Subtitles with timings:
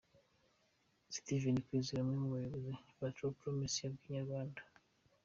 [1.15, 4.61] Steven Kwizera umwe mu bayobozi ba True Promises yabwiye Inyarwanda.